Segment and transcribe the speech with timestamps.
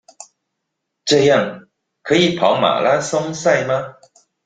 [1.05, 1.67] 這樣
[2.01, 3.97] 可以跑馬拉松賽嗎？